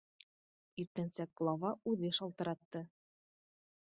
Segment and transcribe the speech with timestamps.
[0.83, 2.85] Иртәнсәк глава үҙе шылтыратты.